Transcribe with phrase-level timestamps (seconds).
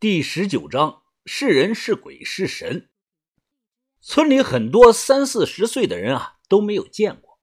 [0.00, 2.88] 第十九章是人是鬼是神。
[4.00, 7.38] 村里很多三四十岁的人啊都没有见过。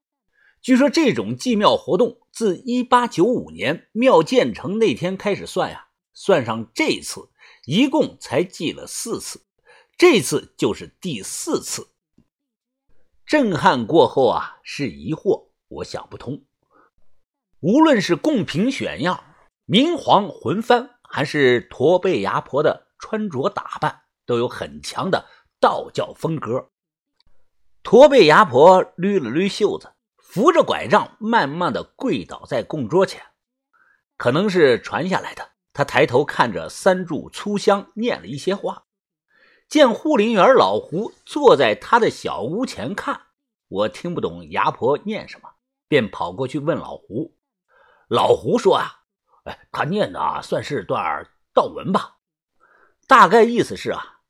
[0.60, 7.30] 据说这种祭庙活动自一八九五年庙建成那天开始算呀，算上这次，
[7.68, 9.46] 一共才祭了四次，
[9.96, 11.90] 这次就是第四次。
[13.24, 16.44] 震撼过后啊，是疑惑，我想不通。
[17.60, 19.24] 无论是贡品选样、
[19.66, 20.97] 明黄魂幡。
[21.10, 25.26] 还是驼背牙婆的穿着打扮都有很强的
[25.60, 26.70] 道教风格。
[27.82, 33.24] 驼背牙婆捋了捋袖子，扶着拐杖，慢慢的跪倒在供桌前。
[34.18, 38.84] 可能是传下来的，他抬头看着三柱粗香，念了一些话。
[39.70, 43.22] 见护林员老胡坐在他的小屋前看，
[43.68, 45.50] 我听不懂牙婆念什么，
[45.88, 47.36] 便跑过去问老胡。
[48.10, 49.06] 老胡说啊。
[49.72, 52.18] 他念的啊算是段道文吧，
[53.08, 54.22] 大概意思是啊，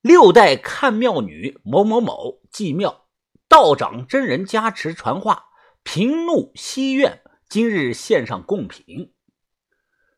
[0.00, 3.06] 六代看庙女某某某祭庙，
[3.48, 5.46] 道长真人加持传话，
[5.82, 9.14] 平怒息怨，今日献上贡品。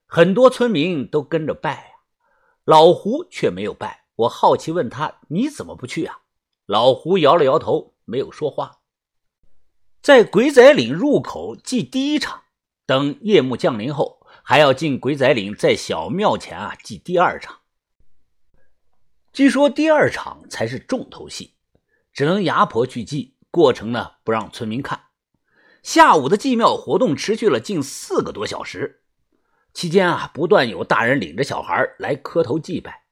[0.06, 1.92] 很多村民都跟着拜啊，
[2.64, 4.06] 老胡却没有拜。
[4.16, 6.18] 我好奇问他：“你怎么不去啊？”
[6.66, 8.80] 老胡摇了摇头，没有说话。
[10.02, 12.42] 在鬼仔岭入口祭第一场，
[12.84, 14.19] 等夜幕降临后。
[14.50, 17.60] 还要进鬼仔岭，在小庙前啊祭第二场。
[19.32, 21.54] 据说第二场才是重头戏，
[22.12, 25.02] 只能牙婆去祭，过程呢不让村民看。
[25.84, 29.02] 下午的祭庙活动持续了近四个多小时，
[29.72, 33.04] 期间啊不断有大人领着小孩来磕头祭拜。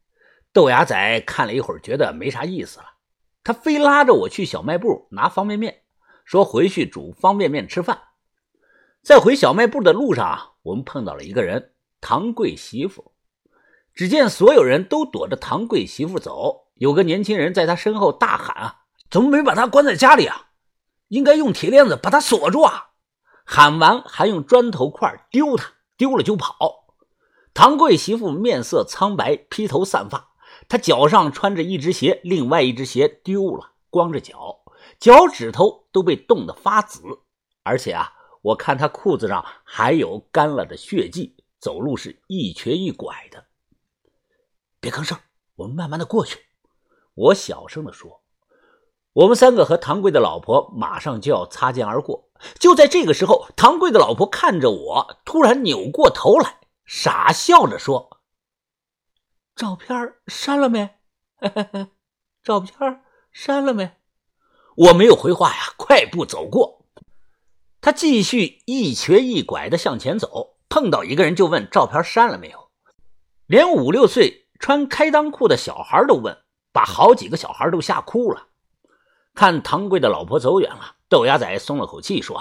[0.53, 2.87] 豆芽仔看了一会儿，觉得没啥意思了，
[3.45, 5.83] 他非拉着我去小卖部拿方便面，
[6.25, 8.08] 说回去煮方便面吃饭。
[9.03, 13.13] 在回小卖部的路上啊，我们碰到了一个人，唐贵媳妇。
[13.95, 18.77] 只见所有人都躲着唐贵媳妇走，有个年轻人在他身后大喊：“啊，
[19.11, 20.51] 怎么没把他关在家里啊？
[21.09, 22.91] 应该用铁链子把他锁住啊！”
[23.45, 26.87] 喊完还用砖头块丢他，丢了就跑。
[27.55, 30.33] 唐贵媳妇面色苍白，披头散发，
[30.69, 34.61] 她脚上穿着一只鞋，另外一只鞋丢了，光着脚，
[35.01, 37.01] 脚趾头都被冻得发紫，
[37.63, 38.13] 而且啊。
[38.43, 43.47] 我看他裤子上还有干了的血迹，走路是一瘸一拐的。
[44.81, 45.19] 别吭声，
[45.57, 46.39] 我们慢慢的过去。
[47.15, 48.23] 我小声的说。
[49.15, 58.21] 我们三个和唐贵的老婆马上就要擦肩而过，就在这个时候，唐贵的老婆看着我，突然扭过头来，傻笑着说
[59.57, 60.91] ：“照片删了没？
[62.45, 63.91] 照片删了没？”
[64.77, 66.78] 我没有回话呀，快步走过。
[67.89, 72.69] 他继续一瘸一拐的向前走，碰到一个人就问：“照片删了没有？”
[73.49, 76.37] 连五六岁穿开裆裤的小孩都问，
[76.71, 78.49] 把好几个小孩都吓哭了。
[79.35, 82.39] 看唐贵的老婆走远了，豆芽仔松了口气说：“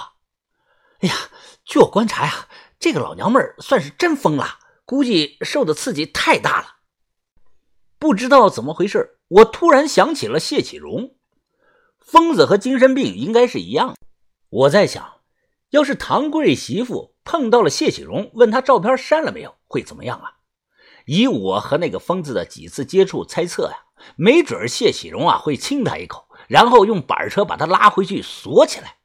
[1.00, 1.16] 哎呀，
[1.64, 6.68] 据我观察呀，这个老娘们儿算是真疯了，估计受的刺激太大了。”
[7.98, 11.16] 不知道怎么回事，我突然想起了谢启荣，
[12.00, 13.96] 疯子和精神病应该是一样。
[14.50, 15.17] 我在想。
[15.70, 20.38] 要是唐贵媳妇碰到了谢启荣，问他照片删了没有，会怎么样啊？
[21.06, 23.78] 以我和那个疯子的几次接触猜测呀，
[24.16, 28.98] 没准谢启荣啊会亲他一口，然后用板车把他拉回去锁起来。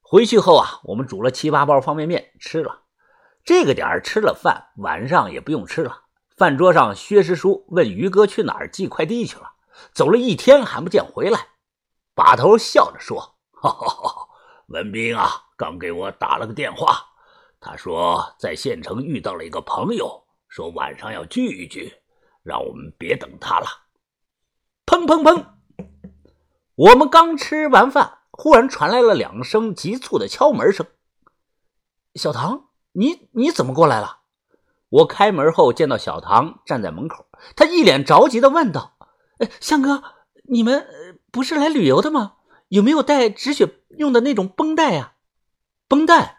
[0.00, 2.82] 回去后啊，我们煮了七八包方便面吃了。
[3.42, 6.04] 这个点吃了饭，晚上也不用吃了。
[6.36, 9.52] 饭桌上，薛师叔问于哥去哪儿寄快递去了，
[9.92, 11.48] 走了一天还不见回来。
[12.14, 14.28] 把头笑着说：“哈哈哈，
[14.68, 16.98] 文斌啊。”刚给我打了个电话，
[17.60, 21.92] 他说在县城遇到了一个朋友，说晚上要聚一聚，
[22.42, 23.66] 让我们别等他了。
[24.84, 25.44] 砰砰砰！
[26.74, 30.86] 我们刚吃完饭，忽然传来了两声急促的敲门声。
[32.14, 34.20] 小唐，你你怎么过来了？
[34.88, 37.26] 我开门后见到小唐站在门口，
[37.56, 38.96] 他一脸着急的问道
[39.38, 40.02] ：“哎，向哥，
[40.44, 40.86] 你们
[41.30, 42.34] 不是来旅游的吗？
[42.68, 45.12] 有没有带止血用的那种绷带呀？”
[45.94, 46.38] 绷带，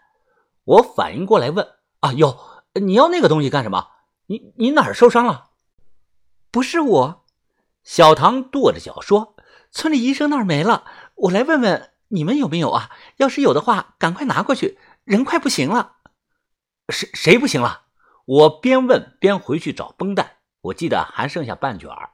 [0.65, 1.65] 我反应过来问
[2.01, 2.37] ：“啊，有，
[2.73, 3.87] 你要那个东西干什么？
[4.25, 5.51] 你你哪儿受伤了？”
[6.51, 7.25] 不是我，
[7.81, 9.37] 小唐跺着脚说
[9.71, 10.83] ：“村里医生那儿没了，
[11.15, 12.91] 我来问问你们有没有啊？
[13.15, 15.99] 要是有的话，赶快拿过去，人快不行了。”
[16.91, 17.83] 谁谁不行了？
[18.25, 22.09] 我边问边回去找绷带，我记得还剩下半卷儿。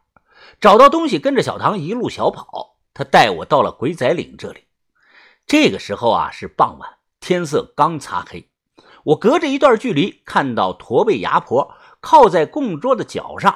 [0.59, 4.67] 找到东西，跟着小唐一路小跑，他带我到了鬼仔岭这里。
[5.47, 7.00] 这个时候啊，是傍晚。
[7.21, 8.49] 天色刚擦黑，
[9.03, 13.55] 我隔着一段距离看到驼背牙婆靠在供桌的脚上，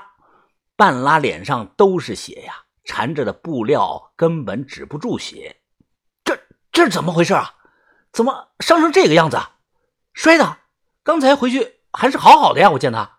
[0.75, 5.57] 半拉脸上都是血呀，缠着的布料根本止不住血。
[6.23, 6.39] 这
[6.71, 7.55] 这怎么回事啊？
[8.13, 9.39] 怎么伤成这个样子？
[10.13, 10.59] 摔的？
[11.03, 13.17] 刚才回去还是好好的呀，我见他。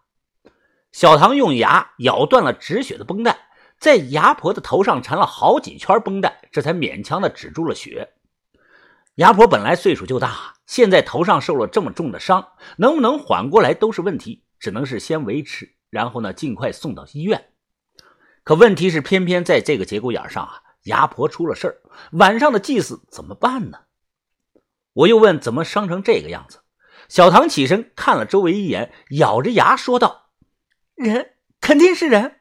[0.92, 3.48] 小唐用牙咬断了止血的绷带，
[3.80, 8.12] 在牙婆的头上缠了好几圈绷带，这才勉强的止住了血。
[9.16, 17.50] 牙婆本来岁数就大，现在头上受了这么重的伤，能不能缓过来都是问题，只能是先维持，然后呢尽快送到医院。
[18.44, 21.80] 可问题是，偏偏在这个节骨眼上啊，牙婆出了事儿，
[22.12, 23.78] 晚上的祭祀怎么办呢？
[24.92, 26.60] 我又问怎么伤成这个样子。
[27.08, 30.30] 小唐起身看了周围一眼，咬着牙说道。
[30.94, 32.40] 人肯定是人。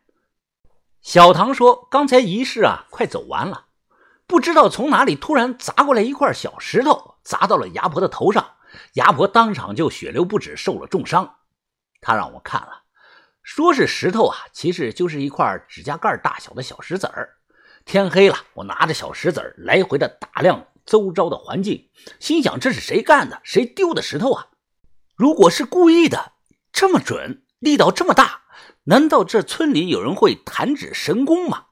[1.02, 3.68] 小唐说：“刚才仪式啊，快走完了，
[4.28, 8.56] 不知道从哪里突然砸过来一块小石头，砸到了牙婆的头上，
[8.94, 11.38] 牙婆当场就血流不止，受了重伤。
[12.02, 12.84] 他让我看了，
[13.44, 17.30] 说是石头啊，其实就是一块指甲盖大小的小石子儿。
[17.86, 21.90] 天黑了，我拿着小石子儿来回的打量周遭的环境，
[22.20, 23.40] 心想这是谁干的？
[23.44, 24.48] 谁丢的石头啊？
[25.16, 26.34] 如果是故意的，
[26.72, 28.42] 这么准，力道这么大。”
[28.88, 31.66] 难道这村里有人会弹指神功吗？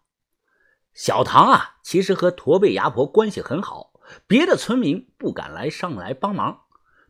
[0.93, 3.93] 小唐啊，其实和驼背牙婆关系很好，
[4.27, 6.61] 别的村民不敢来上来帮忙，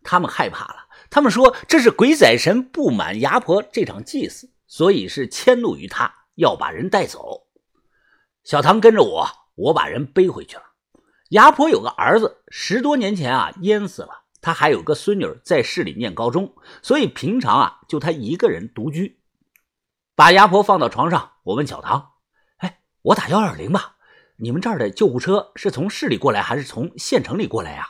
[0.04, 0.88] 他们害怕了。
[1.10, 7.48] 他们说这是鬼仔神不满牙婆这场祭祀，所以是迁怒于他，要把人带走。
[8.44, 10.64] 小唐跟着我，我把人背回去了。
[11.30, 19.20] 牙婆有个儿子，十多年前啊淹死了，他还有个孙女在市里念高中，所以平常啊就他一个人独居。
[20.16, 22.12] 把牙婆放到床上，我问小唐：“，
[23.04, 23.96] 我打幺二零吧。
[24.38, 27.88] 你们这儿的救护车是从市里过来，还是从县城里过来呀？”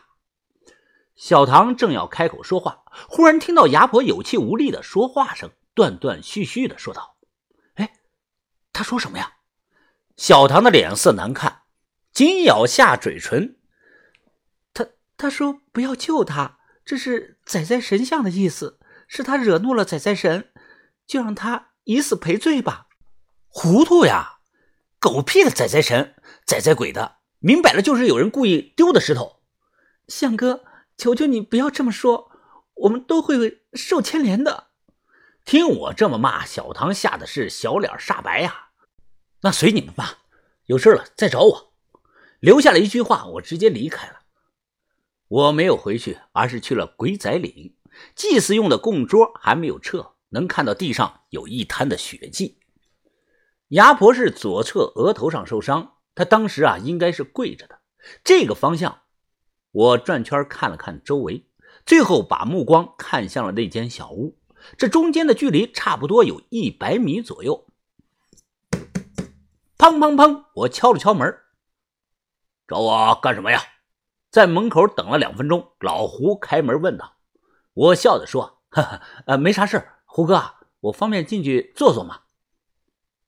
[1.16, 7.16] 小唐正要开口说话，忽然听到牙婆有气无力的说话声，断断续续的说道
[7.76, 7.94] ：“哎，
[8.74, 9.34] 他说什么呀？”
[10.18, 11.62] 小唐的脸色难看，
[12.12, 13.58] 紧咬下嘴唇。
[14.74, 20.52] 他他说：“不要救他，这是仔仔神像的意思，是他惹怒了仔仔神，
[21.08, 22.88] 就让他。”以死赔罪吧，
[23.50, 24.33] 糊涂呀！
[25.04, 26.16] 狗屁的宰宰神，
[26.46, 29.42] 宰宰鬼的，明摆了就是有人故意丢的石头。
[30.08, 30.64] 相哥，
[30.96, 32.32] 求求你不要这么说，
[32.76, 34.68] 我们都会受牵连的。
[35.44, 38.70] 听我这么骂，小唐吓得是小脸煞白呀。
[39.42, 40.20] 那随你们吧，
[40.68, 41.74] 有事了再找我。
[42.40, 44.22] 留下了一句话，我直接离开了。
[45.28, 47.76] 我没有回去，而是去了鬼仔岭，
[48.16, 50.14] 祭祀用的供桌还没有撤。
[50.30, 52.58] 能看到地上有一滩的血迹，
[53.74, 57.80] 牙婆是左侧额头上受伤，她当时啊应该是跪着的。
[58.24, 59.00] 这个方向，
[59.72, 61.48] 我转圈看了看周围，
[61.84, 64.38] 最后把目光看向了那间小屋，
[64.78, 67.66] 这中间的距离差不多有一百米左右。
[69.76, 70.44] 砰砰砰！
[70.54, 71.36] 我敲了敲门，
[72.68, 73.60] 找我干什么呀？
[74.30, 77.16] 在门口等了两分钟，老胡开门问道。
[77.74, 80.44] 我笑着说：“哈哈，呃，没啥事胡哥，
[80.80, 82.20] 我方便进去坐坐吗？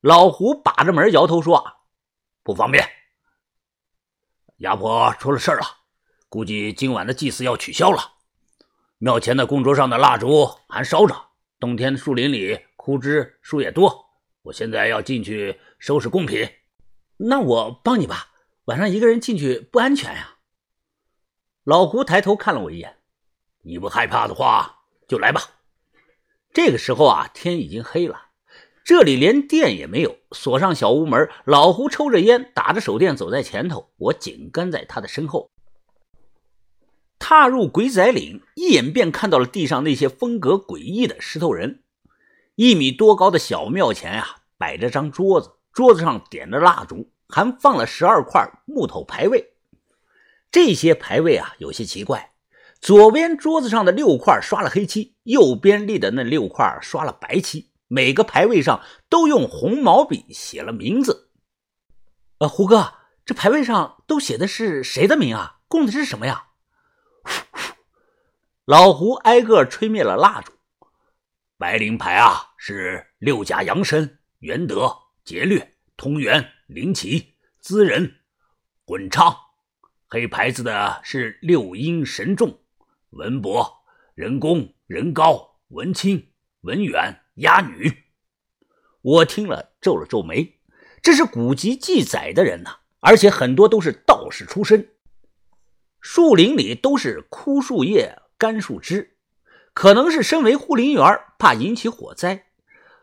[0.06, 1.66] 老胡把着门摇头说
[2.46, 2.88] ：“不方便。
[4.58, 5.66] 牙婆出了事了，
[6.30, 8.14] 估计今晚的祭祀要取消了。
[9.00, 11.30] 庙前的供桌上的蜡烛还烧着，
[11.60, 14.06] 冬天树林里枯枝树叶多，
[14.44, 16.48] 我现在要进去收拾贡品。
[17.18, 18.28] 那我帮你吧，
[18.66, 20.36] 晚上一个人进去不安全呀。”
[21.66, 23.00] 老胡抬头看了我一眼
[23.66, 25.42] ：“你不害怕的话，就来吧。”
[26.54, 28.25] 这个时候啊，天已经黑了，
[28.86, 30.16] 这里连电也没有。
[30.32, 35.50] 锁上小屋门，老胡抽着烟，打着手电走在前头，我紧跟在他的身后。
[37.18, 41.82] 踏入鬼仔岭，一眼便看到了地上那些风格诡异的石头人。
[42.54, 49.54] 一米多高的小庙前啊，摆着张桌子，桌子上点着蜡烛，还放了十二块木头牌位。
[50.52, 52.34] 这些牌位啊，有些奇怪。
[52.80, 57.72] 左边桌子上的六块刷了黑漆，右边立的那六块刷了白漆。
[57.96, 61.32] 每个牌位上都用红毛笔写了名字。
[62.40, 62.94] 呃，胡哥，
[63.26, 65.62] 这牌位上都写的是谁的名啊？
[65.70, 66.48] 供的是什么呀？
[68.68, 70.52] 老胡挨个吹灭了蜡烛。
[71.58, 78.14] 白灵牌啊，是六甲阳神元德、劫掠、通元、灵奇、资仁、
[78.84, 79.34] 滚昌。
[80.10, 82.60] 黑牌子的是六阴神众。
[83.12, 83.74] 文博、
[84.16, 86.34] 人工、人高、文清、
[86.66, 88.06] 文远、鸦女，
[89.04, 90.58] 我听了皱了皱眉。
[91.04, 94.90] 这是古籍记载的人呐，而且很多都是道士出身。
[96.02, 99.18] 树林里都是枯树叶、干树枝，
[99.76, 102.48] 可能是身为护林员，怕引起火灾。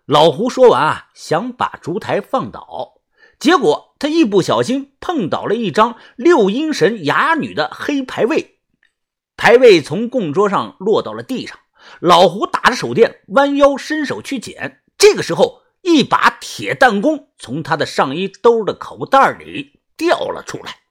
[0.07, 3.01] 老胡说完啊，想把烛台放倒，
[3.39, 8.59] 结果他一不小心碰倒了一张六阴神哑女的黑牌位，
[9.37, 11.57] 牌位从供桌上落到了地上。
[12.01, 20.82] 老胡打着手电，弯腰伸手去捡，这个时候，一把铁弹弓从他的上衣兜的口袋里掉了出来。